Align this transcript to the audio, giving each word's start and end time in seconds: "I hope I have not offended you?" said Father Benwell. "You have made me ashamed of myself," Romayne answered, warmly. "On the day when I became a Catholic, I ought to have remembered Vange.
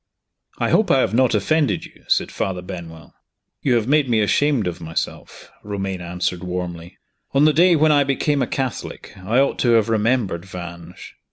"I 0.57 0.71
hope 0.71 0.89
I 0.89 0.97
have 1.01 1.13
not 1.13 1.35
offended 1.35 1.85
you?" 1.85 2.05
said 2.07 2.31
Father 2.31 2.63
Benwell. 2.63 3.13
"You 3.61 3.75
have 3.75 3.87
made 3.87 4.09
me 4.09 4.19
ashamed 4.21 4.65
of 4.65 4.81
myself," 4.81 5.51
Romayne 5.63 6.01
answered, 6.01 6.43
warmly. 6.43 6.97
"On 7.33 7.45
the 7.45 7.53
day 7.53 7.75
when 7.75 7.91
I 7.91 8.03
became 8.03 8.41
a 8.41 8.47
Catholic, 8.47 9.13
I 9.15 9.37
ought 9.37 9.59
to 9.59 9.73
have 9.73 9.89
remembered 9.89 10.43
Vange. 10.43 11.17